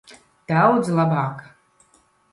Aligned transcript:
Daudz 0.53 0.89
labāk. 1.01 1.47